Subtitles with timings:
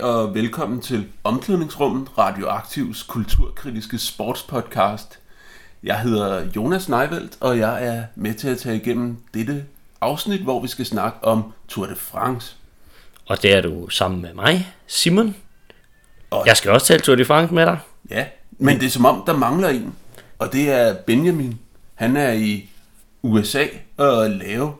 [0.00, 5.18] Goddag og velkommen til Omklædningsrummet, Radioaktivs kulturkritiske sportspodcast.
[5.82, 9.64] Jeg hedder Jonas Neivelt, og jeg er med til at tage igennem dette
[10.00, 12.56] afsnit, hvor vi skal snakke om Tour de France.
[13.28, 15.36] Og det er du sammen med mig, Simon.
[16.30, 17.78] Og- Jeg skal også tale Tour de France med dig.
[18.10, 18.24] Ja,
[18.58, 19.94] men det er som om, der mangler en,
[20.38, 21.58] og det er Benjamin.
[21.94, 22.70] Han er i
[23.22, 23.64] USA
[23.96, 24.72] og lave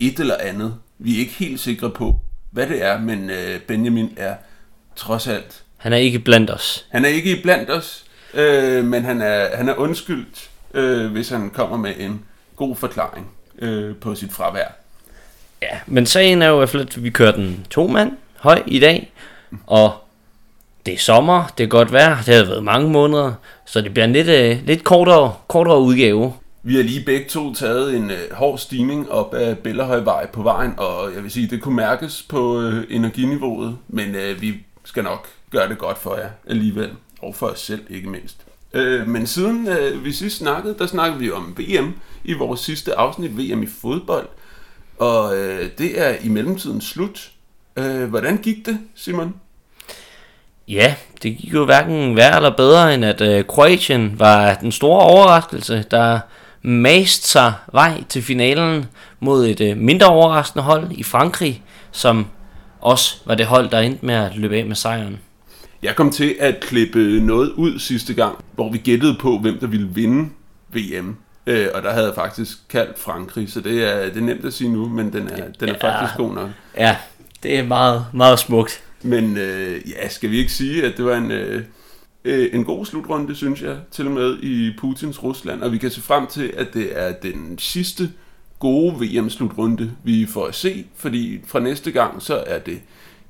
[0.00, 0.76] et eller andet.
[0.98, 2.20] Vi er ikke helt sikre på,
[2.52, 4.34] hvad det er, men øh, Benjamin er
[4.96, 6.86] trods alt Han er ikke blandt os.
[6.90, 11.50] Han er ikke blandt os, øh, men han er, han er undskyldt, øh, hvis han
[11.50, 12.24] kommer med en
[12.56, 14.68] god forklaring øh, på sit fravær.
[15.62, 18.62] Ja, men sagen er jo i hvert fald, at vi kører den to mand høj
[18.66, 19.12] i dag.
[19.66, 19.92] Og
[20.86, 23.32] det er sommer, det er godt vejr, det har været mange måneder.
[23.66, 26.34] Så det bliver en lidt, øh, lidt kortere, kortere udgave.
[26.64, 30.74] Vi har lige begge to taget en øh, hård stigning op ad Bellerhøjvej på vejen,
[30.76, 34.54] og jeg vil sige, det kunne mærkes på øh, energiniveauet, men øh, vi
[34.84, 36.90] skal nok gøre det godt for jer alligevel,
[37.22, 38.36] og for os selv ikke mindst.
[38.72, 42.94] Øh, men siden øh, vi sidst snakkede, der snakkede vi om VM i vores sidste
[42.94, 44.28] afsnit, VM i fodbold,
[44.98, 47.30] og øh, det er i mellemtiden slut.
[47.76, 49.34] Øh, hvordan gik det, Simon?
[50.68, 55.00] Ja, det gik jo hverken værre eller bedre, end at øh, Kroatien var den store
[55.00, 56.20] overraskelse, der
[56.62, 58.86] mast sig vej til finalen
[59.20, 61.62] mod et øh, mindre overraskende hold i Frankrig,
[61.92, 62.26] som
[62.80, 65.18] også var det hold, der endte med at løbe af med sejren.
[65.82, 69.66] Jeg kom til at klippe noget ud sidste gang, hvor vi gættede på, hvem der
[69.66, 70.28] ville vinde
[70.74, 71.16] VM.
[71.46, 74.52] Øh, og der havde jeg faktisk kaldt Frankrig, så det er, det er nemt at
[74.52, 75.88] sige nu, men den er, den er Ja.
[75.88, 76.48] faktisk god nok.
[76.78, 76.96] Ja,
[77.42, 78.82] det er meget, meget smukt.
[79.02, 81.62] Men øh, ja, skal vi ikke sige, at det var en, øh,
[82.24, 85.62] øh, en god slutrunde, synes jeg, til og med i Putins Rusland.
[85.62, 88.12] Og vi kan se frem til, at det er den sidste
[88.58, 90.86] gode VM-slutrunde, vi får at se.
[90.96, 92.80] Fordi fra næste gang, så er det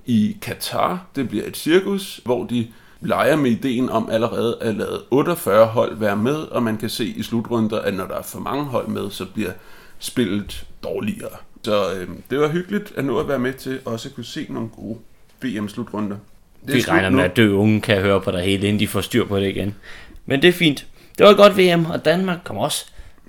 [0.07, 1.07] i Katar.
[1.17, 2.69] Det bliver et cirkus, hvor de
[3.01, 7.05] leger med ideen om allerede at lade 48 hold være med, og man kan se
[7.05, 9.53] i slutrunder, at når der er for mange hold med, så bliver
[9.99, 11.37] spillet dårligere.
[11.63, 14.47] Så øh, det var hyggeligt at nå at være med til også at kunne se
[14.51, 14.99] nogle gode
[15.43, 16.17] VM-slutrunder.
[16.67, 19.01] Det Vi regner med, at dø unge kan høre på dig hele, inden de får
[19.01, 19.75] styr på det igen.
[20.27, 20.87] Men det er fint.
[21.19, 22.87] Det var et godt VM, og Danmark kom også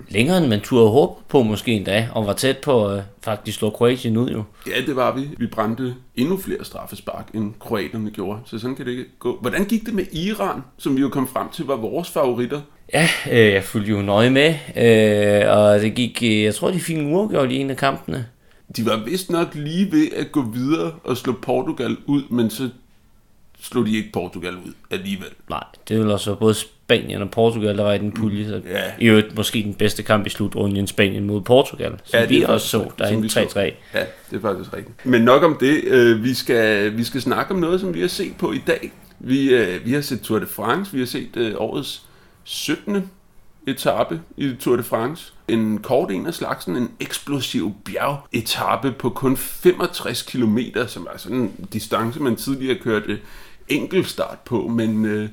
[0.08, 3.70] længere, end man turde håbe på måske endda, og var tæt på øh, faktisk slå
[3.70, 4.42] Kroatien ud jo.
[4.66, 5.28] Ja, det var vi.
[5.38, 8.40] Vi brændte endnu flere straffespark, end kroaterne gjorde.
[8.44, 9.38] Så sådan kan det ikke gå.
[9.40, 12.60] Hvordan gik det med Iran, som vi jo kom frem til var vores favoritter?
[12.92, 16.80] Ja, øh, jeg fulgte jo nøje med, øh, og det gik, øh, jeg tror de
[16.80, 18.26] fik en uafgjort i en af kampene.
[18.76, 22.68] De var vist nok lige ved at gå videre og slå Portugal ud, men så
[23.64, 25.28] slog de ikke Portugal ud alligevel.
[25.50, 28.48] Nej, det ville også være både Spanien og Portugal, der var i den pulje.
[28.48, 28.82] Så Ja.
[28.98, 32.68] I øvrigt måske den bedste kamp i slutrunden Spanien mod Portugal, som Ja, vi også
[32.68, 33.40] så, der er en så.
[33.40, 33.58] 3-3.
[33.60, 35.06] Ja, det er faktisk rigtigt.
[35.06, 35.84] Men nok om det.
[35.84, 38.92] Øh, Vi skal, vi skal snakke om noget, som vi har set på i dag.
[39.18, 40.92] Vi, øh, vi har set Tour de France.
[40.92, 42.02] Vi har set øh, årets
[42.44, 43.10] 17.
[43.66, 45.32] etape i Tour de France.
[45.48, 51.36] En kort en af slagsen, en eksplosiv bjergetape på kun 65 km, som er sådan
[51.36, 53.18] en distance, man tidligere kørte
[53.68, 55.28] enkeltstart på, men øh,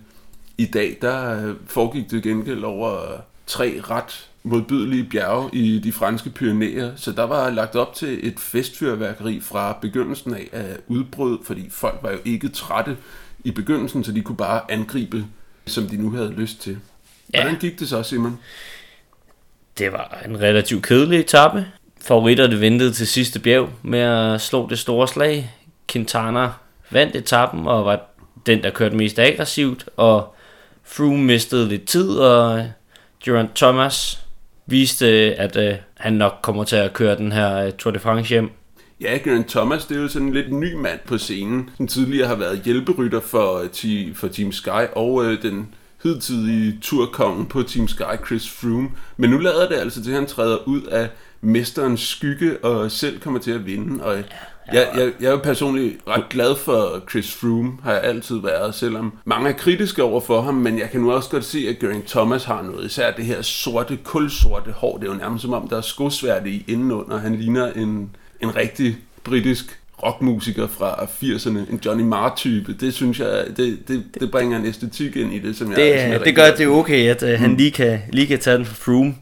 [0.57, 6.29] i dag der øh, foregik det gengæld over tre ret modbydelige bjerge i de franske
[6.29, 11.69] Pyrenæer, så der var lagt op til et festfyrværkeri fra begyndelsen af af udbrud, fordi
[11.69, 12.97] folk var jo ikke trætte
[13.43, 15.25] i begyndelsen, så de kunne bare angribe,
[15.67, 16.77] som de nu havde lyst til.
[17.33, 17.41] Ja.
[17.41, 18.39] Hvordan gik det så, Simon?
[19.77, 21.65] Det var en relativt kedelig etape.
[22.01, 25.51] Favoritterne ventede til sidste bjerg med at slå det store slag.
[25.87, 26.49] Quintana
[26.91, 28.10] vandt etappen og var
[28.45, 30.35] den, der kørte mest aggressivt, og
[30.83, 32.65] Froome mistede lidt tid, og øh,
[33.25, 34.19] Durant Thomas
[34.65, 38.29] viste, at øh, han nok kommer til at køre den her øh, Tour de France
[38.29, 38.49] hjem.
[39.01, 42.27] Ja, Geraint Thomas, det er jo sådan en lidt ny mand på scenen, som tidligere
[42.27, 45.67] har været hjælperytter for, øh, for Team Sky og øh, den
[46.03, 48.89] hidtidige turkongen på Team Sky, Chris Froome.
[49.17, 51.09] Men nu lader det altså til, at han træder ud af
[51.41, 54.03] mesterens skygge og selv kommer til at vinde.
[54.03, 54.17] Og
[54.73, 58.75] jeg, jeg, jeg er jo personligt ret glad for Chris Froome, har jeg altid været,
[58.75, 61.79] selvom mange er kritiske over for ham, men jeg kan nu også godt se, at
[61.79, 65.53] Geraint Thomas har noget, især det her sorte, kulsorte hår, det er jo nærmest som
[65.53, 67.17] om, der er skosværte i indenunder.
[67.17, 73.43] Han ligner en, en rigtig britisk rockmusiker fra 80'erne, en Johnny Marr-type, det synes jeg,
[73.57, 76.11] det, det, det bringer en æstetik ind i det, som det, jeg...
[76.13, 78.75] Det, det gør, det okay, at uh, han lige kan, lige kan tage den for
[78.75, 79.15] Froome.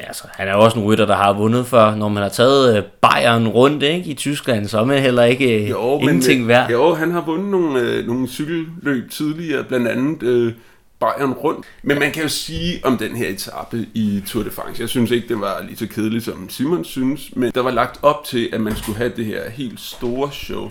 [0.00, 1.94] Altså, han er jo også en rytter, der har vundet før.
[1.94, 5.62] Når man har taget uh, Bayern rundt ikke, i Tyskland, så er man heller ikke
[5.62, 6.70] uh, jo, ingenting men, værd.
[6.70, 10.52] Jo, han har vundet nogle, uh, nogle cykelløb tidligere, blandt andet uh,
[11.00, 11.66] Bayern rundt.
[11.82, 15.10] Men man kan jo sige om den her etape i Tour de France, jeg synes
[15.10, 18.48] ikke, den var lige så kedelig, som Simon synes, men der var lagt op til,
[18.52, 20.70] at man skulle have det her helt store show.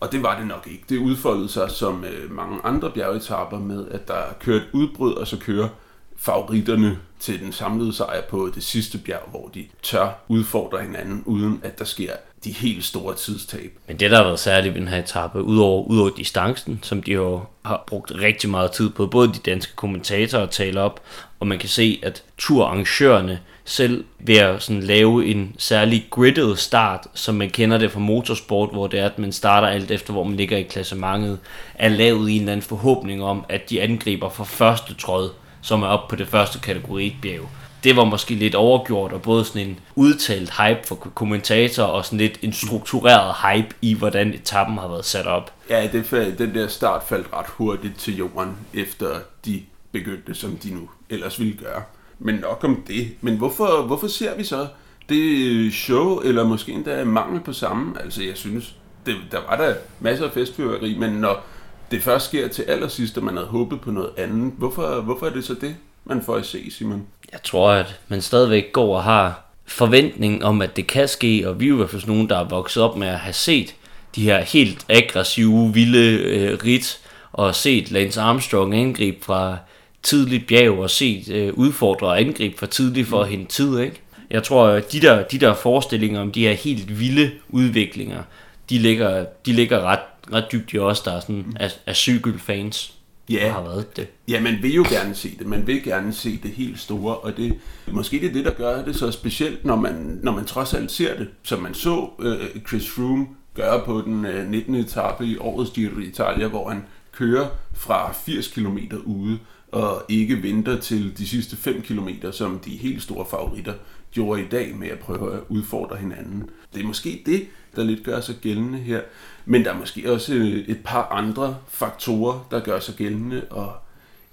[0.00, 0.84] Og det var det nok ikke.
[0.88, 5.26] Det udfoldede sig som øh, mange andre bjergetapper med, at der kører et udbrud, og
[5.26, 5.68] så kører
[6.16, 11.60] favoritterne til den samlede sejr på det sidste bjerg, hvor de tør udfordre hinanden, uden
[11.62, 12.12] at der sker
[12.44, 13.72] de helt store tidstab.
[13.88, 17.12] Men det, der har været særligt ved den her etape, udover, udover distancen, som de
[17.12, 21.00] jo har brugt rigtig meget tid på, både de danske kommentatorer taler op,
[21.40, 27.06] og man kan se, at turarrangørerne selv ved at sådan lave en særlig gridded start,
[27.14, 30.24] som man kender det fra motorsport, hvor det er, at man starter alt efter, hvor
[30.24, 31.38] man ligger i klassementet,
[31.74, 35.30] er lavet i en eller anden forhåbning om, at de angriber fra første tråd,
[35.62, 37.48] som er op på det første kategori bjerg
[37.84, 42.18] det var måske lidt overgjort, og både sådan en udtalt hype for kommentatorer, og sådan
[42.18, 45.52] lidt en struktureret hype i, hvordan etappen har været sat op.
[45.70, 49.08] Ja, det den der start faldt ret hurtigt til jorden, efter
[49.44, 49.62] de
[49.92, 51.82] begyndte, som de nu ellers ville gøre.
[52.18, 53.10] Men nok om det.
[53.20, 54.66] Men hvorfor, hvorfor ser vi så
[55.08, 58.02] det øh, show, eller måske endda mangel på samme?
[58.02, 58.74] Altså, jeg synes,
[59.06, 61.44] det, der var der masser af festfyrværkeri, men når
[61.90, 65.30] det først sker til allersidst, og man havde håbet på noget andet, hvorfor, hvorfor er
[65.30, 65.76] det så det?
[66.04, 67.06] Man får at se, Simon?
[67.32, 71.60] Jeg tror, at man stadigvæk går og har forventning om, at det kan ske, og
[71.60, 73.74] vi er jo i hvert fald nogen, der er vokset op med at have set
[74.16, 77.00] de her helt aggressive, vilde øh, rit,
[77.32, 79.56] og set Lance Armstrong angribe fra
[80.02, 84.00] tidligt bjerg, og set øh, udfordre og angribe for tidligt for at hente tid, ikke?
[84.30, 88.22] Jeg tror, at de der, de der forestillinger om de her helt vilde udviklinger,
[88.70, 90.00] de ligger, de ligger ret,
[90.32, 92.92] ret dybt i os, der er sådan, er, er cykelfans
[93.38, 93.52] ja.
[93.52, 94.08] har været det.
[94.28, 95.46] Ja, man vil jo gerne se det.
[95.46, 97.58] Man vil gerne se det helt store, og det
[97.90, 100.90] måske det er det, der gør det så specielt, når man, når man trods alt
[100.90, 104.74] ser det, som man så uh, Chris Froome gøre på den øh, 19.
[104.74, 106.82] etape i årets Giro d'Italia, hvor han
[107.12, 109.38] kører fra 80 km ude,
[109.72, 113.74] og ikke venter til de sidste 5 km, som de helt store favoritter
[114.12, 116.50] gjorde i dag med at prøve at udfordre hinanden.
[116.74, 117.46] Det er måske det,
[117.76, 119.00] der lidt gør sig gældende her.
[119.44, 123.72] Men der er måske også øh, et par andre faktorer, der gør sig gældende, og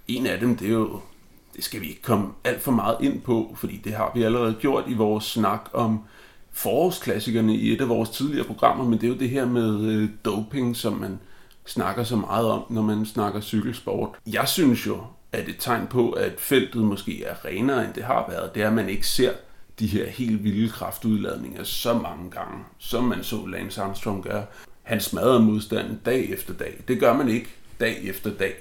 [0.07, 1.00] en af dem, det er jo,
[1.56, 4.56] det skal vi ikke komme alt for meget ind på, fordi det har vi allerede
[4.60, 6.00] gjort i vores snak om
[6.51, 10.10] forårsklassikerne i et af vores tidligere programmer, men det er jo det her med øh,
[10.25, 11.19] doping, som man
[11.66, 14.10] snakker så meget om, når man snakker cykelsport.
[14.28, 14.98] Jeg synes jo,
[15.31, 18.68] at et tegn på, at feltet måske er renere, end det har været, det er,
[18.68, 19.31] at man ikke ser
[19.79, 24.45] de her helt vilde kraftudladninger så mange gange, som man så Lance Armstrong gøre.
[24.83, 26.74] Han smadrer modstanden dag efter dag.
[26.88, 28.53] Det gør man ikke dag efter dag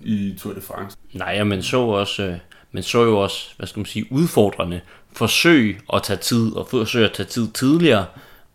[0.00, 0.96] i Tour de France.
[1.12, 2.38] Nej, og man så også, øh,
[2.72, 4.80] man så jo også, hvad skal man sige, udfordrende
[5.12, 8.04] forsøg at tage tid, og forsøge at tage tid tidligere,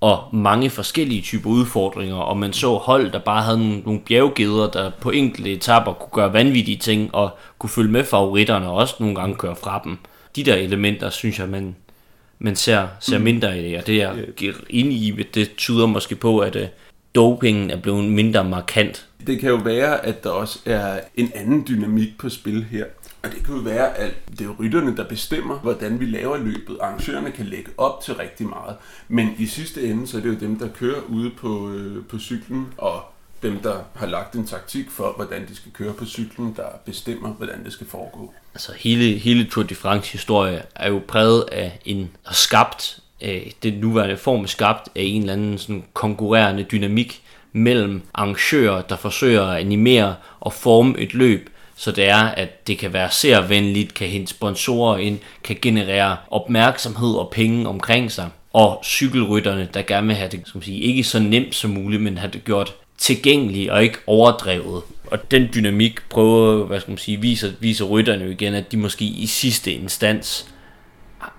[0.05, 4.71] og mange forskellige typer udfordringer, og man så hold, der bare havde nogle, nogle bjerggeder,
[4.71, 8.95] der på enkelte etapper kunne gøre vanvittige ting, og kunne følge med favoritterne, og også
[8.99, 9.97] nogle gange køre fra dem.
[10.35, 11.75] De der elementer, synes jeg, man,
[12.39, 13.23] man ser, ser mm.
[13.23, 16.61] mindre af, og det er jeg ind i, det tyder måske på, at uh,
[17.15, 19.05] dopingen er blevet mindre markant.
[19.27, 22.85] Det kan jo være, at der også er en anden dynamik på spil her.
[23.25, 26.77] Og det kan jo være, at det er rytterne, der bestemmer, hvordan vi laver løbet.
[26.81, 28.75] Arrangørerne kan lægge op til rigtig meget.
[29.07, 32.19] Men i sidste ende, så er det jo dem, der kører ude på, øh, på
[32.19, 33.03] cyklen, og
[33.41, 37.29] dem, der har lagt en taktik for, hvordan de skal køre på cyklen, der bestemmer,
[37.29, 38.33] hvordan det skal foregå.
[38.53, 43.73] Altså hele, hele Tour de France historie er jo præget af en skabt, øh, det
[43.73, 47.21] nuværende form er skabt af en eller anden sådan konkurrerende dynamik
[47.53, 52.77] mellem arrangører, der forsøger at animere og forme et løb, så det er, at det
[52.77, 58.29] kan være servenligt, kan hente sponsorer ind, kan generere opmærksomhed og penge omkring sig.
[58.53, 62.17] Og cykelrytterne, der gerne vil have det, som sige, ikke så nemt som muligt, men
[62.17, 64.83] have det gjort tilgængelig og ikke overdrevet.
[65.07, 68.77] Og den dynamik prøver, hvad skal man sige, viser, viser rytterne jo igen, at de
[68.77, 70.47] måske i sidste instans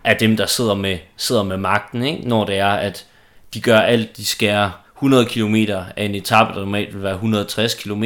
[0.05, 2.29] er dem, der sidder med, sidder med magten, ikke?
[2.29, 3.07] når det er, at
[3.55, 5.55] de gør alt, de skærer 100 km
[5.97, 8.05] af en etape, der normalt vil være 160 km,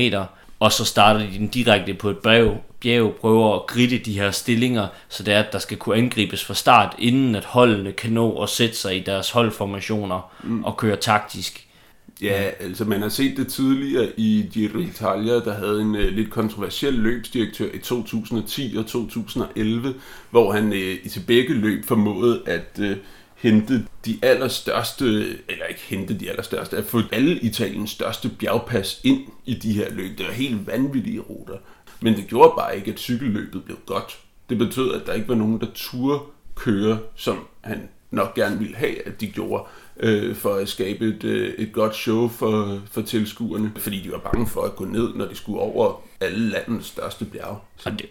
[0.61, 4.31] og så starter de den direkte på et brev, bjerg, prøver at gritte de her
[4.31, 8.13] stillinger, så det er, at der skal kunne angribes fra start, inden at holdene kan
[8.13, 10.65] nå at sætte sig i deres holdformationer mm.
[10.65, 11.67] og køre taktisk.
[12.23, 16.31] Ja, altså man har set det tidligere i Giro Italia, der havde en uh, lidt
[16.31, 19.95] kontroversiel løbsdirektør i 2010 og 2011,
[20.31, 22.91] hvor han uh, i til begge løb formåede at uh,
[23.41, 25.05] hente de allerstørste,
[25.49, 29.91] eller ikke hente de allerstørste, at få alle Italiens største bjergpas ind i de her
[29.91, 30.19] løb.
[30.19, 31.57] Det var helt vanvittige ruter.
[32.01, 34.19] Men det gjorde bare ikke, at cykelløbet blev godt.
[34.51, 36.21] Det betød, at der ikke var nogen, der turde
[36.55, 39.65] køre, som han nok gerne ville have, at de gjorde,
[40.03, 43.73] øh, for at skabe et, øh, et godt show for, for tilskuerne.
[43.77, 47.25] Fordi de var bange for at gå ned, når de skulle over alle landets største
[47.25, 47.57] bjerge.
[47.85, 48.07] Og det,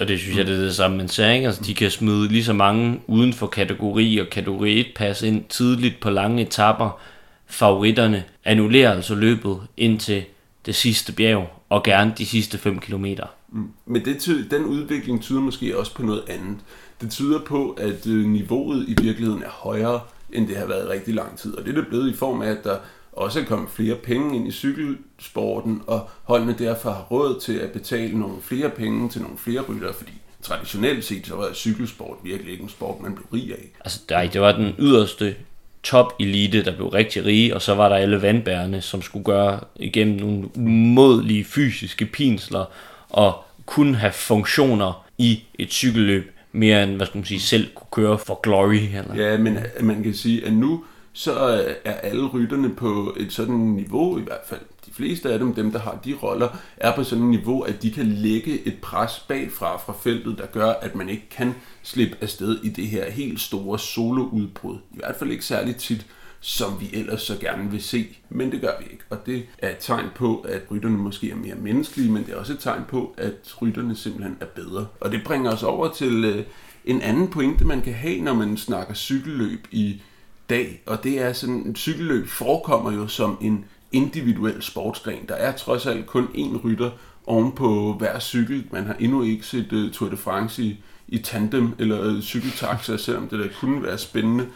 [0.00, 1.46] og det synes jeg, det er det samme, man ikke?
[1.46, 5.44] Altså, de kan smide lige så mange uden for kategori og kategori 1 pas ind
[5.48, 7.00] tidligt på lange etapper.
[7.46, 10.24] Favoritterne annullerer altså løbet ind til
[10.66, 13.26] det sidste bjerg, og gerne de sidste 5 kilometer.
[13.52, 13.68] Mm.
[13.86, 16.58] Men det, den udvikling tyder måske også på noget andet.
[17.00, 20.00] Det tyder på, at øh, niveauet i virkeligheden er højere,
[20.32, 21.54] end det har været i rigtig lang tid.
[21.54, 22.76] Og det er det blevet i form af, at der
[23.12, 27.70] også er kommet flere penge ind i cykelsporten, og holdene derfor har råd til at
[27.70, 32.52] betale nogle flere penge til nogle flere ryttere, fordi traditionelt set så var cykelsport virkelig
[32.52, 33.64] ikke en sport, man blev rig af.
[33.84, 35.34] Altså, nej, det var den yderste
[35.82, 39.60] top elite, der blev rigtig rige, og så var der alle vandbærerne, som skulle gøre
[39.76, 42.64] igennem nogle umådelige fysiske pinsler,
[43.08, 47.88] og kun have funktioner i et cykelløb, mere end, hvad skal man sige, selv kunne
[47.92, 48.74] køre for glory.
[48.74, 49.14] Eller?
[49.14, 53.54] Ja, men man kan sige, at nu så øh, er alle rytterne på et sådan
[53.54, 57.04] niveau, i hvert fald de fleste af dem, dem der har de roller, er på
[57.04, 60.94] sådan et niveau, at de kan lægge et pres bagfra fra feltet, der gør, at
[60.94, 64.76] man ikke kan slippe afsted i det her helt store soloudbrud.
[64.76, 66.06] I hvert fald ikke særlig tit,
[66.40, 68.16] som vi ellers så gerne vil se.
[68.30, 69.04] Men det gør vi ikke.
[69.10, 72.36] Og det er et tegn på, at rytterne måske er mere menneskelige, men det er
[72.36, 74.86] også et tegn på, at rytterne simpelthen er bedre.
[75.00, 76.44] Og det bringer os over til øh,
[76.84, 80.02] en anden pointe, man kan have, når man snakker cykelløb i
[80.50, 80.82] dag.
[80.86, 85.28] Og det er sådan, at cykelløb forekommer jo som en individuel sportsgren.
[85.28, 86.90] Der er trods alt kun én rytter
[87.26, 88.64] oven på hver cykel.
[88.72, 92.96] Man har endnu ikke set uh, Tour de France i, i tandem eller uh, cykeltaxa,
[92.96, 94.46] selvom det der kunne være spændende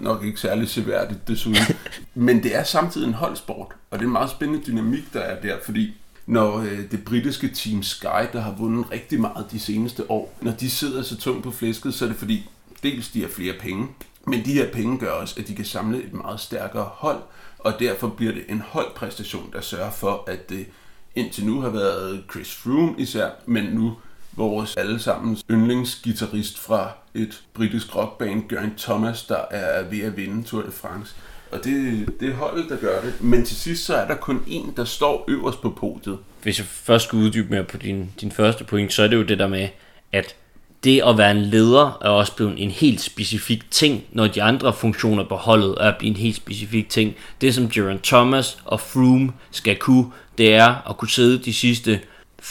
[0.00, 1.76] nok ikke særlig seværdigt desuden.
[2.14, 5.40] Men det er samtidig en holdsport, og det er en meget spændende dynamik, der er
[5.40, 5.94] der, fordi
[6.26, 10.52] når øh, det britiske Team Sky, der har vundet rigtig meget de seneste år, når
[10.52, 12.48] de sidder så tungt på flæsket, så er det fordi,
[12.82, 13.88] dels de har flere penge,
[14.26, 17.22] men de her penge gør også, at de kan samle et meget stærkere hold,
[17.58, 20.66] og derfor bliver det en holdpræstation, der sørger for, at det
[21.14, 23.96] indtil nu har været Chris Froome især, men nu
[24.36, 30.62] vores allesammens yndlingsgitarrist fra et britisk rockband, Geraint Thomas, der er ved at vinde Tour
[30.62, 31.14] de France.
[31.52, 33.14] Og det, det er holdet, der gør det.
[33.20, 36.18] Men til sidst så er der kun en, der står øverst på podiet.
[36.42, 39.22] Hvis jeg først skal uddybe mere på din, din første point, så er det jo
[39.22, 39.68] det der med,
[40.12, 40.36] at
[40.84, 44.72] det at være en leder er også blevet en helt specifik ting, når de andre
[44.72, 47.14] funktioner på holdet er blevet en helt specifik ting.
[47.40, 50.06] Det som Jaron Thomas og Froome skal kunne,
[50.38, 52.00] det er at kunne sidde de sidste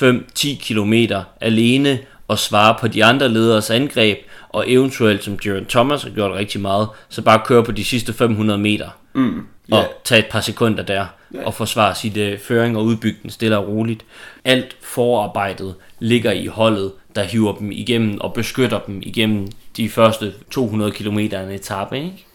[0.03, 4.17] 5-10 kilometer alene og svare på de andre lederes angreb,
[4.49, 8.13] og eventuelt, som Geraint Thomas har gjort rigtig meget, så bare køre på de sidste
[8.13, 9.43] 500 meter, Mm, yeah.
[9.69, 11.45] og tage et par sekunder der, Ja.
[11.45, 14.05] og forsvare sit uh, føring og udbygge den stille og roligt.
[14.45, 19.47] Alt forarbejdet ligger i holdet, der hiver dem igennem og beskytter dem igennem
[19.77, 22.25] de første 200 km en etape, ikke?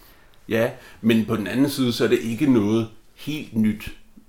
[0.49, 0.69] Ja,
[1.01, 2.87] men på den anden side, så er det ikke noget
[3.17, 3.83] helt nyt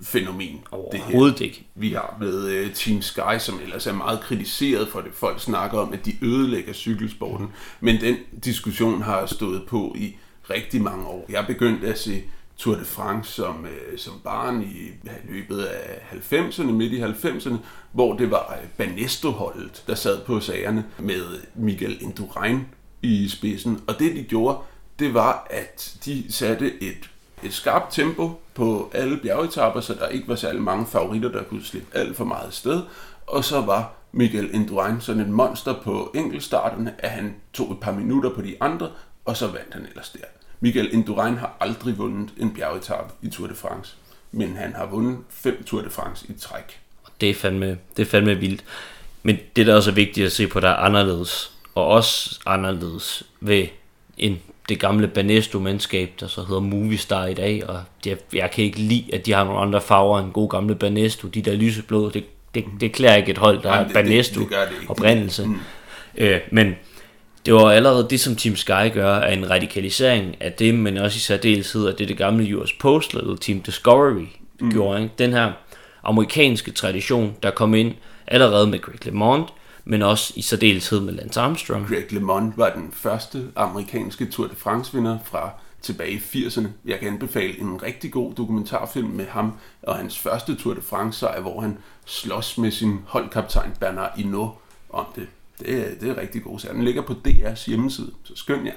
[0.04, 0.48] fænomen.
[0.48, 1.06] Det her.
[1.06, 1.68] Overhovedet ikke.
[1.76, 5.12] Vi har med uh, Team Sky, som ellers er meget kritiseret for det.
[5.14, 7.48] Folk snakker om, at de ødelægger cykelsporten.
[7.80, 10.18] Men den diskussion har stået på i
[10.50, 11.26] rigtig mange år.
[11.30, 12.24] Jeg begyndte at se
[12.58, 16.00] Tour de France som, uh, som barn i løbet af
[16.32, 17.56] 90'erne, midt i 90'erne,
[17.92, 21.24] hvor det var øh, Banesto-holdet, der sad på sagerne med
[21.56, 22.60] Miguel Indurain
[23.02, 23.80] i spidsen.
[23.88, 24.58] Og det de gjorde,
[25.00, 27.11] det var, at de satte et
[27.44, 31.66] et skarpt tempo på alle bjergetapper, så der ikke var særlig mange favoritter, der kunne
[31.66, 32.82] slippe alt for meget sted.
[33.28, 37.92] Og så var Miguel Indurain sådan et monster på enkeltstarterne, at han tog et par
[37.92, 38.90] minutter på de andre,
[39.26, 40.26] og så vandt han ellers der.
[40.60, 43.96] Miguel Indurain har aldrig vundet en bjergetappe i Tour de France,
[44.32, 46.80] men han har vundet fem Tour de France i træk.
[47.22, 48.64] Det er fandme, det er fandme vildt.
[49.24, 53.24] Men det, der også er vigtigt at se på, der er anderledes, og også anderledes
[53.40, 53.68] ved
[54.18, 54.40] en,
[54.70, 59.06] det gamle Banesto-mandskab, der så hedder Movistar i dag, og jeg, jeg kan ikke lide,
[59.14, 61.28] at de har nogle andre farver end gode gamle Banesto.
[61.28, 62.24] De der lyseblå, det,
[62.56, 64.72] det, det klæder ikke et hold, der Jamen, har det- det- Banesto det gør det
[64.82, 64.92] ikke.
[64.92, 65.46] oprindelse.
[65.46, 65.58] Mm.
[66.18, 66.76] Øh, men
[67.46, 71.18] det var allerede det, som Team Sky gør, er en radikalisering af det, men også
[71.18, 74.26] i særdeleshed af det, det gamle US Postal eller Team Discovery
[74.60, 74.72] mm.
[74.72, 75.02] gjorde.
[75.04, 75.14] Ikke?
[75.20, 75.52] Den her
[76.04, 77.94] amerikanske tradition, der kom ind
[78.28, 79.44] allerede med Greg LeMond,
[79.86, 81.88] men også i særdeleshed med Lance Armstrong.
[81.88, 86.68] Greg LeMond var den første amerikanske Tour de France-vinder fra tilbage i 80'erne.
[86.86, 91.42] Jeg kan anbefale en rigtig god dokumentarfilm med ham og hans første Tour de France-sejr,
[91.42, 94.54] hvor han slås med sin holdkaptajn Bernard Hinault
[94.90, 95.28] om det.
[95.60, 96.76] Det er, det er rigtig god serie.
[96.76, 98.74] Den ligger på DR's hjemmeside, så skøn jer.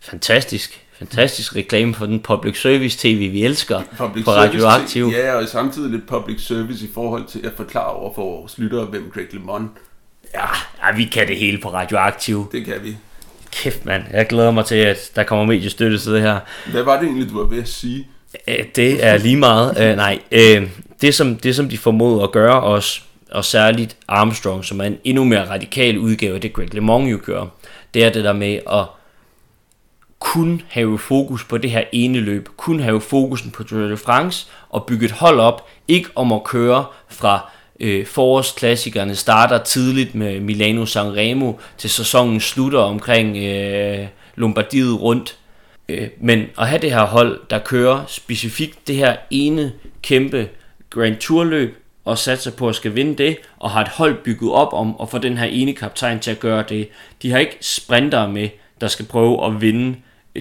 [0.00, 0.86] Fantastisk.
[0.92, 5.06] Fantastisk reklame for den public service tv, vi elsker Public på Radioaktiv.
[5.06, 8.84] Ja, og samtidig lidt public service i forhold til at forklare over for vores lyttere,
[8.84, 9.68] hvem Greg LeMond
[10.34, 12.48] Ja, vi kan det hele på Radioaktiv.
[12.52, 12.96] Det kan vi.
[13.52, 16.38] Kæft mand, jeg glæder mig til, at der kommer mediestøtte til det her.
[16.70, 18.08] Hvad var det egentlig, du var ved at sige?
[18.76, 19.78] Det er lige meget.
[19.80, 20.68] Øh, nej, øh,
[21.00, 24.98] det, som, det som de formåede at gøre os, og særligt Armstrong, som er en
[25.04, 27.46] endnu mere radikal udgave af det, Greg LeMond jo gør,
[27.94, 28.84] det er det der med at
[30.18, 34.46] kun have fokus på det her ene løb, kun have fokusen på Tour de France,
[34.70, 40.40] og bygge et hold op, ikke om at køre fra øh, forårsklassikerne starter tidligt med
[40.40, 44.06] Milano Sanremo, til sæsonen slutter omkring øh,
[44.36, 45.36] Lombardiet rundt,
[45.90, 49.72] Øh, men at have det her hold, der kører specifikt det her ene
[50.02, 50.48] kæmpe
[50.90, 54.52] Grand Tour løb, og satser på at skal vinde det, og har et hold bygget
[54.52, 56.88] op om at få den her ene kaptajn til at gøre det.
[57.22, 58.48] De har ikke sprinter med,
[58.80, 59.96] der skal prøve at vinde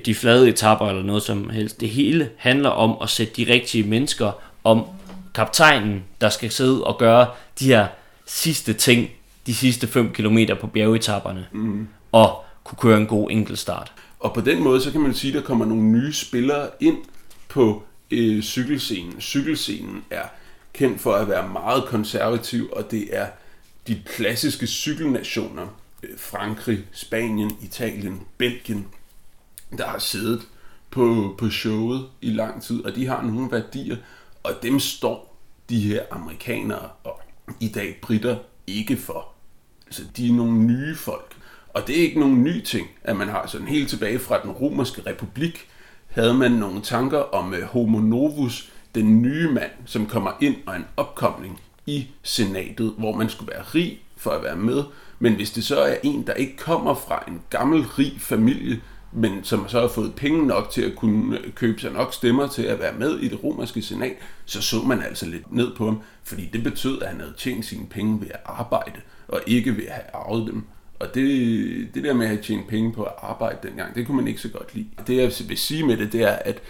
[0.05, 1.81] de flade etapper eller noget som helst.
[1.81, 4.31] Det hele handler om at sætte de rigtige mennesker
[4.63, 4.85] om
[5.33, 7.27] kaptajnen, der skal sidde og gøre
[7.59, 7.87] de her
[8.25, 9.09] sidste ting,
[9.47, 11.87] de sidste 5 km på bjergetapperne, mm.
[12.11, 13.93] og kunne køre en god enkeltstart.
[14.19, 16.97] Og på den måde, så kan man sige, at der kommer nogle nye spillere ind
[17.47, 19.21] på øh, cykelscenen.
[19.21, 20.23] Cykelscenen er
[20.73, 23.27] kendt for at være meget konservativ, og det er
[23.87, 25.67] de klassiske cykelnationer,
[26.03, 28.87] øh, Frankrig, Spanien, Italien, Belgien,
[29.77, 30.41] der har siddet
[30.89, 33.97] på, på showet i lang tid, og de har nogle værdier,
[34.43, 35.37] og dem står
[35.69, 37.21] de her amerikanere og
[37.59, 39.27] i dag britter ikke for.
[39.85, 41.35] Altså, de er nogle nye folk.
[41.73, 44.51] Og det er ikke nogen ny ting, at man har sådan helt tilbage fra den
[44.51, 45.67] romerske republik,
[46.07, 50.75] havde man nogle tanker om uh, homo novus, den nye mand, som kommer ind og
[50.75, 54.83] en opkomling i senatet, hvor man skulle være rig for at være med.
[55.19, 59.43] Men hvis det så er en, der ikke kommer fra en gammel, rig familie, men
[59.43, 62.79] som så har fået penge nok til at kunne købe sig nok stemmer til at
[62.79, 66.45] være med i det romerske senat, så så man altså lidt ned på ham, fordi
[66.53, 69.93] det betød, at han havde tjent sine penge ved at arbejde, og ikke ved at
[69.93, 70.63] have arvet dem.
[70.99, 74.17] Og det, det der med at have tjent penge på at arbejde dengang, det kunne
[74.17, 74.87] man ikke så godt lide.
[75.07, 76.61] Det jeg vil sige med det, det er, at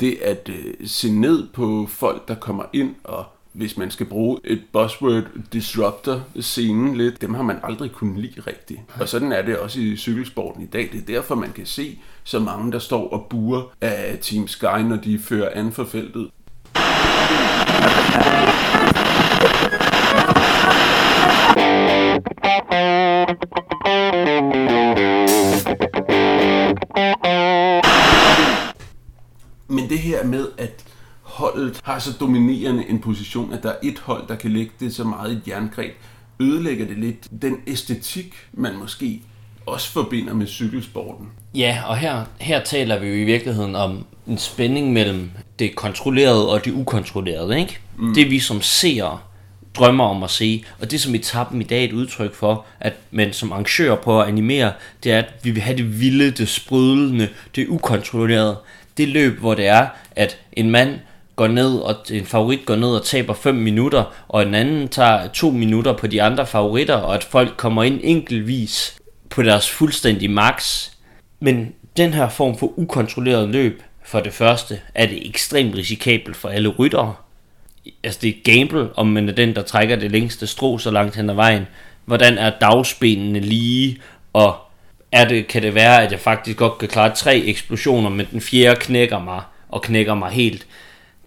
[0.00, 4.38] det at øh, se ned på folk, der kommer ind og hvis man skal bruge
[4.44, 8.80] et buzzword, disruptor scenen lidt, dem har man aldrig kunnet lide rigtigt.
[9.00, 10.88] Og sådan er det også i cykelsporten i dag.
[10.92, 14.80] Det er derfor, man kan se så mange, der står og buer af Team Sky,
[14.84, 16.30] når de fører an for feltet.
[31.58, 34.94] Holdet har så dominerende en position, at der er et hold, der kan lægge det
[34.94, 35.92] så meget i et jerngreb,
[36.40, 39.20] ødelægger det lidt den æstetik, man måske
[39.66, 41.26] også forbinder med cykelsporten.
[41.54, 46.50] Ja, og her, her taler vi jo i virkeligheden om en spænding mellem det kontrollerede
[46.50, 47.78] og det ukontrollerede, ikke?
[47.98, 48.14] Mm.
[48.14, 49.18] Det vi som seere
[49.74, 52.94] drømmer om at se, og det som etappen i dag er et udtryk for, at
[53.10, 54.72] man som arrangør prøver at animere,
[55.04, 58.56] det er, at vi vil have det vilde, det sprudlende, det ukontrollerede.
[58.96, 60.98] Det løb, hvor det er, at en mand
[61.38, 65.28] går ned, og en favorit går ned og taber 5 minutter, og en anden tager
[65.28, 68.96] 2 minutter på de andre favoritter, og at folk kommer ind enkeltvis
[69.30, 70.88] på deres fuldstændige max.
[71.40, 76.48] Men den her form for ukontrolleret løb, for det første, er det ekstremt risikabelt for
[76.48, 77.14] alle ryttere.
[78.04, 81.16] Altså det er gamble, om man er den, der trækker det længste strå så langt
[81.16, 81.66] hen ad vejen.
[82.04, 84.00] Hvordan er dagsbenene lige,
[84.32, 84.56] og
[85.12, 88.40] er det, kan det være, at jeg faktisk godt kan klare tre eksplosioner, men den
[88.40, 90.66] fjerde knækker mig, og knækker mig helt.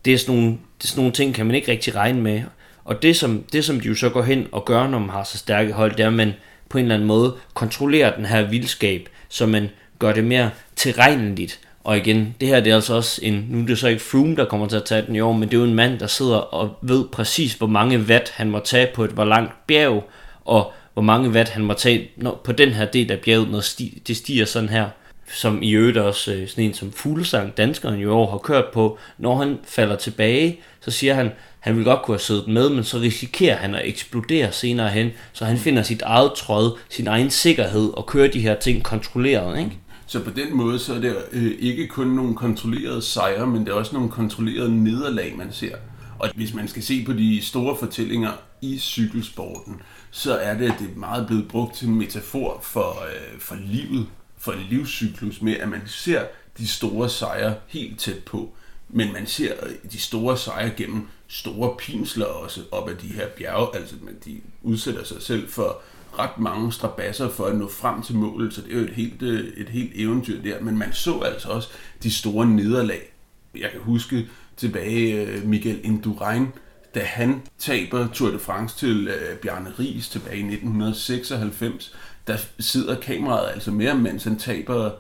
[0.05, 2.41] Det er sådan nogle, det er sådan nogle ting, kan man ikke rigtig regne med.
[2.85, 5.23] Og det som, det, som de jo så går hen og gør, når man har
[5.23, 6.33] så stærke hold, det er, at man
[6.69, 11.59] på en eller anden måde kontrollerer den her vildskab, så man gør det mere tilregneligt.
[11.83, 14.35] Og igen, det her det er altså også en, nu er det så ikke Froome,
[14.35, 16.07] der kommer til at tage den i år, men det er jo en mand, der
[16.07, 20.09] sidder og ved præcis, hvor mange watt han må tage på et hvor langt bjerg,
[20.45, 23.59] og hvor mange watt han må tage når, på den her del af bjerget, når
[23.59, 24.89] sti, det stiger sådan her.
[25.34, 28.98] Som i øvrigt også øh, sådan en som Fuglesang, danskeren i år har kørt på.
[29.17, 32.84] Når han falder tilbage, så siger han, han vil godt kunne have siddet med, men
[32.84, 37.30] så risikerer han at eksplodere senere hen, så han finder sit eget tråd, sin egen
[37.30, 39.78] sikkerhed og kører de her ting kontrolleret, ikke?
[40.08, 43.70] Så på den måde, så er det øh, ikke kun nogle kontrollerede sejre, men det
[43.70, 45.76] er også nogle kontrollerede nederlag, man ser.
[46.20, 50.76] Og hvis man skal se på de store fortællinger i cykelsporten, så er det, at
[50.80, 54.06] det er meget blevet brugt til en metafor for, øh, for livet,
[54.41, 56.25] for en livscyklus, med at man ser
[56.58, 58.54] de store sejre helt tæt på,
[58.89, 63.27] men man ser øh, de store sejre gennem store pinsler også op ad de her
[63.27, 65.82] bjerge, altså man, de udsætter sig selv for
[66.19, 69.21] ret mange strabasser for at nå frem til målet, så det er jo et helt,
[69.21, 71.69] øh, et helt eventyr der, men man så altså også
[72.04, 73.13] de store nederlag.
[73.56, 76.47] Jeg kan huske tilbage øh, Miguel Indurain,
[76.95, 81.95] da han taber Tour de France til uh, Bjarne Ries tilbage i 1996,
[82.32, 84.91] der sidder kameraet altså mere, mens han taber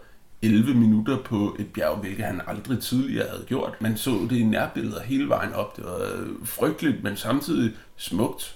[0.41, 3.73] 11 minutter på et bjerg, hvilket han aldrig tidligere havde gjort.
[3.79, 5.77] Man så det i nærbilleder hele vejen op.
[5.77, 8.55] Det var frygteligt, men samtidig smukt.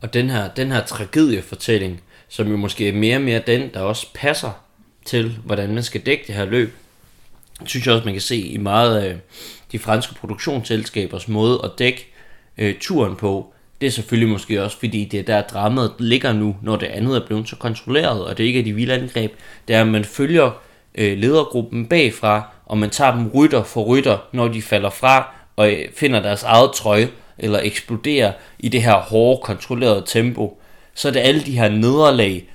[0.00, 3.80] Og den her, den her tragediefortælling, som jo måske er mere og mere den, der
[3.80, 4.50] også passer
[5.04, 6.74] til, hvordan man skal dække det her løb,
[7.64, 9.18] synes jeg også, man kan se i meget af
[9.72, 12.12] de franske produktionsselskabers måde at dække
[12.58, 13.53] øh, turen på.
[13.84, 17.16] Det er selvfølgelig måske også, fordi det er der dramaet ligger nu, når det andet
[17.16, 19.32] er blevet så kontrolleret, og det ikke er de vilde angreb.
[19.68, 20.50] Det er, at man følger
[20.94, 25.72] øh, ledergruppen bagfra, og man tager dem rytter for rytter, når de falder fra og
[25.72, 30.60] øh, finder deres eget trøje, eller eksploderer i det her hårde, kontrollerede tempo.
[30.94, 32.48] Så er det alle de her nederlag,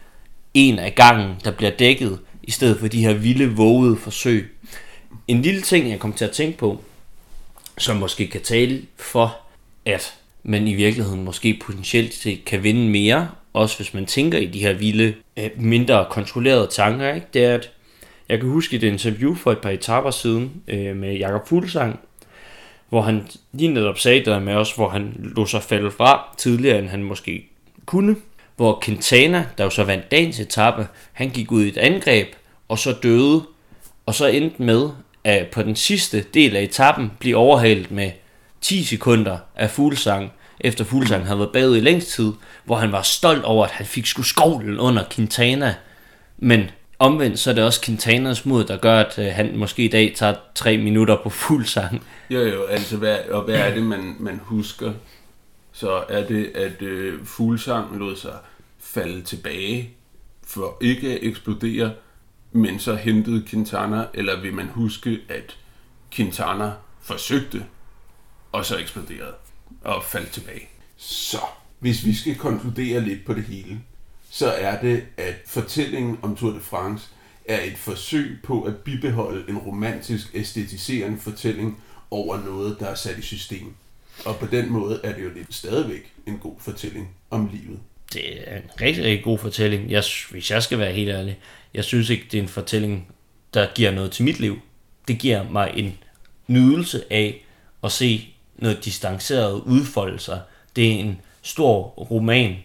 [0.53, 4.57] en af gangen, der bliver dækket, i stedet for de her vilde, vågede forsøg.
[5.27, 6.81] En lille ting, jeg kom til at tænke på,
[7.77, 9.37] som måske kan tale for,
[9.85, 14.45] at man i virkeligheden måske potentielt set kan vinde mere, også hvis man tænker i
[14.45, 17.27] de her vilde, øh, mindre kontrollerede tanker, ikke?
[17.33, 17.71] det er, at
[18.29, 21.99] jeg kan huske et interview for et par etaper siden øh, med Jakob Fuglsang,
[22.89, 26.79] hvor han lige netop sagde det med os, hvor han lå sig falde fra tidligere,
[26.79, 27.45] end han måske
[27.85, 28.15] kunne.
[28.55, 32.27] Hvor Quintana, der jo så vandt dagens etape, han gik ud i et angreb,
[32.67, 33.43] og så døde,
[34.05, 34.89] og så endte med,
[35.23, 38.11] at på den sidste del af etappen blive overhalet med
[38.61, 42.33] 10 sekunder af fuglesang, efter fuglesang havde været bagud i længst tid,
[42.65, 45.75] hvor han var stolt over, at han fik sgu skovlen under Quintana.
[46.37, 46.69] Men
[46.99, 50.13] omvendt, så er det også Quintanas mod, der gør, at øh, han måske i dag
[50.15, 51.65] tager tre minutter på fuld.
[52.29, 54.93] Jo, jo, altså, hvad, og hvad er det, man, man husker?
[55.71, 58.33] Så er det, at øh, fuglsang lod sig
[58.79, 59.89] falde tilbage
[60.43, 61.91] for ikke at eksplodere,
[62.51, 65.57] men så hentede Quintana, eller vil man huske, at
[66.11, 67.65] Quintana forsøgte,
[68.51, 69.33] og så eksploderede
[69.81, 70.67] og faldt tilbage.
[70.97, 71.41] Så,
[71.79, 73.79] hvis vi skal konkludere lidt på det hele,
[74.31, 77.07] så er det, at fortællingen om Tour de France
[77.45, 83.17] er et forsøg på at bibeholde en romantisk, æstetiserende fortælling over noget, der er sat
[83.17, 83.73] i system.
[84.25, 87.79] Og på den måde er det jo lidt stadigvæk en god fortælling om livet.
[88.13, 89.91] Det er en rigtig, rigtig god fortælling.
[89.91, 91.39] Jeg, hvis jeg skal være helt ærlig,
[91.73, 93.07] jeg synes ikke, det er en fortælling,
[93.53, 94.59] der giver noget til mit liv.
[95.07, 95.97] Det giver mig en
[96.47, 97.45] nydelse af
[97.83, 100.41] at se noget distanceret udfolde sig.
[100.75, 102.55] Det er en stor roman,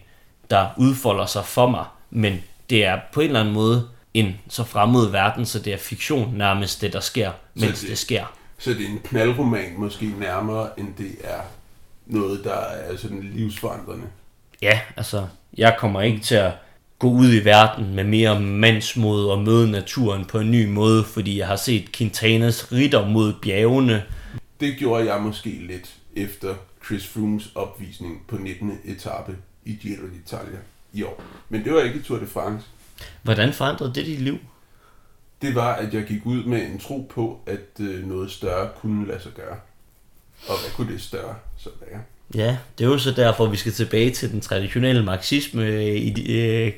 [0.49, 4.63] der udfolder sig for mig, men det er på en eller anden måde en så
[4.63, 8.35] fremmed verden, så det er fiktion nærmest det, der sker, mens det, det sker.
[8.57, 11.41] Så det er en knaldroman måske nærmere, end det er
[12.05, 14.05] noget, der er sådan livsforandrende?
[14.61, 15.27] Ja, altså,
[15.57, 16.51] jeg kommer ikke til at
[16.99, 21.39] gå ud i verden med mere mandsmod og møde naturen på en ny måde, fordi
[21.39, 24.03] jeg har set Quintanas ritter mod bjergene.
[24.59, 28.79] Det gjorde jeg måske lidt efter Chris Froomes opvisning på 19.
[28.85, 30.57] etape i Giro d'Italia
[30.93, 31.23] i år.
[31.49, 32.67] Men det var ikke Tour de France.
[33.23, 34.37] Hvordan forandrede det dit liv?
[35.41, 39.07] Det var, at jeg gik ud med en tro på, at øh, noget større kunne
[39.07, 39.57] lade sig gøre.
[40.47, 42.01] Og hvad kunne det større så være?
[42.35, 46.73] Ja, det er jo så derfor, vi skal tilbage til den traditionelle marxisme i øh,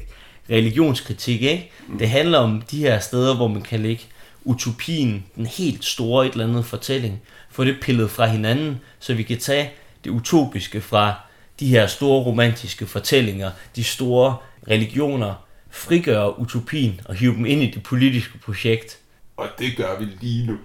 [0.50, 1.42] religionskritik.
[1.42, 1.72] Ikke?
[1.88, 1.98] Mm.
[1.98, 4.04] Det handler om de her steder, hvor man kan lægge
[4.48, 9.24] utopien, den helt store et eller andet fortælling, få det pillet fra hinanden, så vi
[9.24, 9.72] kan tage
[10.04, 11.14] det utopiske fra
[11.60, 14.38] de her store romantiske fortællinger, de store
[14.70, 15.34] religioner,
[15.72, 18.98] frigøre utopien og hive dem ind i det politiske projekt.
[19.38, 20.58] Og det gør vi lige nu.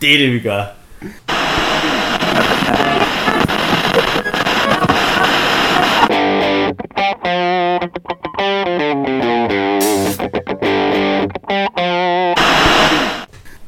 [0.00, 0.64] det er det, vi gør.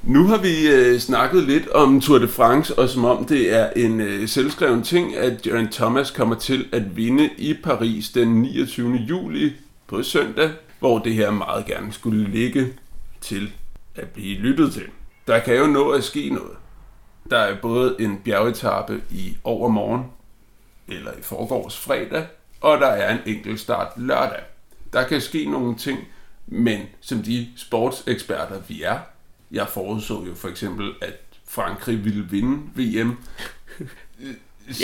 [0.06, 3.70] Nu har vi øh, snakket lidt om Tour de France, og som om det er
[3.76, 8.96] en øh, selvskreven ting, at Jørgen Thomas kommer til at vinde i Paris den 29.
[8.96, 9.52] juli
[9.86, 12.72] på søndag, hvor det her meget gerne skulle ligge
[13.20, 13.52] til
[13.94, 14.86] at blive lyttet til.
[15.26, 16.56] Der kan jo nå at ske noget.
[17.30, 20.02] Der er både en bjergetappe i overmorgen,
[20.88, 22.26] eller i forgårs fredag,
[22.60, 24.42] og der er en enkelt start lørdag.
[24.92, 25.98] Der kan ske nogle ting,
[26.46, 28.98] men som de sportseksperter vi er,
[29.52, 31.12] jeg forudså jo for eksempel, at
[31.48, 33.16] Frankrig ville vinde VM.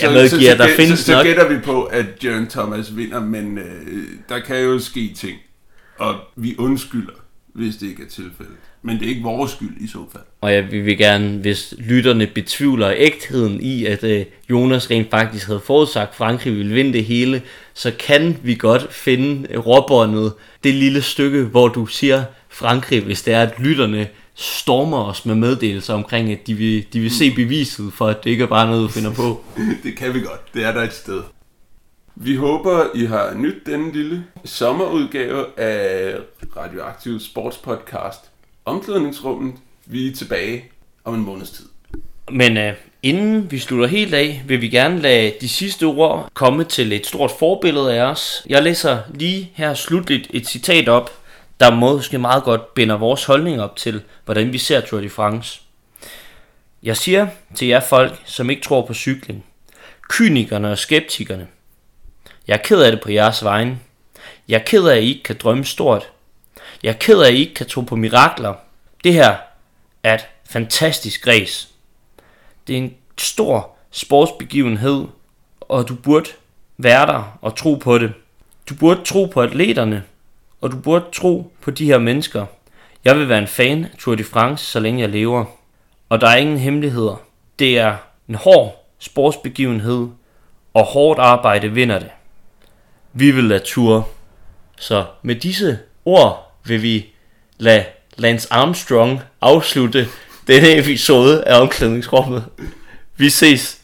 [0.02, 3.20] Jeg medgiver, der gæt- findes så, så nok- gætter vi på, at Jørgen Thomas vinder,
[3.20, 3.64] men øh,
[4.28, 5.38] der kan jo ske ting.
[5.98, 7.12] Og vi undskylder,
[7.54, 8.54] hvis det ikke er tilfældet.
[8.82, 10.22] Men det er ikke vores skyld i så fald.
[10.40, 15.60] Og jeg vil gerne, hvis lytterne betvivler ægtheden i, at øh, Jonas rent faktisk havde
[15.60, 17.42] forudsagt, at Frankrig ville vinde det hele,
[17.74, 20.32] så kan vi godt finde råbåndet,
[20.64, 25.34] det lille stykke, hvor du siger Frankrig, hvis det er, at lytterne stormer os med
[25.34, 28.66] meddelelser omkring, at de vil, de vil se beviset for, at det ikke er bare
[28.66, 29.44] noget, du finder på.
[29.84, 30.54] det kan vi godt.
[30.54, 31.22] Det er der et sted.
[32.14, 36.14] Vi håber, I har nyt denne lille sommerudgave af
[36.56, 38.20] Radioaktiv Sportspodcast
[38.64, 39.54] Omklædningsrummet.
[39.86, 40.64] Vi er tilbage
[41.04, 41.66] om en måneds tid.
[42.30, 46.64] Men øh, inden vi slutter helt af, vil vi gerne lade de sidste ord komme
[46.64, 48.46] til et stort forbillede af os.
[48.48, 51.21] Jeg læser lige her slutligt et citat op,
[51.62, 55.60] der måske meget godt binder vores holdning op til, hvordan vi ser Tour de France.
[56.82, 59.44] Jeg siger til jer folk, som ikke tror på cykling,
[60.08, 61.46] kynikerne og skeptikerne,
[62.48, 63.78] jeg er ked af det på jeres vegne.
[64.48, 66.10] Jeg er ked af, at I ikke kan drømme stort.
[66.82, 68.54] Jeg er ked af, at I ikke kan tro på mirakler.
[69.04, 69.36] Det her
[70.02, 71.68] er et fantastisk race.
[72.66, 75.04] Det er en stor sportsbegivenhed,
[75.60, 76.30] og du burde
[76.78, 78.12] være der og tro på det.
[78.68, 80.04] Du burde tro på atleterne,
[80.62, 82.46] og du burde tro på de her mennesker.
[83.04, 85.44] Jeg vil være en fan af Tour de France, så længe jeg lever.
[86.08, 87.22] Og der er ingen hemmeligheder.
[87.58, 87.96] Det er
[88.28, 90.08] en hård sportsbegivenhed,
[90.74, 92.10] og hårdt arbejde vinder det.
[93.12, 94.08] Vi vil lade Tour.
[94.78, 97.06] Så med disse ord vil vi
[97.58, 97.84] lade
[98.16, 100.08] Lance Armstrong afslutte
[100.46, 102.44] denne episode af omklædningsrummet.
[103.16, 103.81] Vi ses